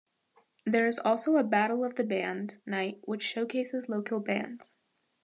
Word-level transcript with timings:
There 0.65 0.87
is 0.87 0.97
also 0.97 1.37
a 1.37 1.43
'Battle 1.43 1.85
of 1.85 1.93
the 1.93 2.03
Bands' 2.03 2.59
night 2.65 2.97
which 3.05 3.21
showcases 3.21 3.87
local 3.87 4.19
bands. 4.19 4.77